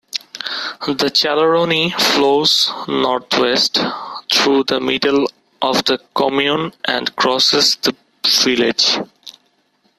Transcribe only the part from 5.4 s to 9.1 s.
of the commune and crosses the village.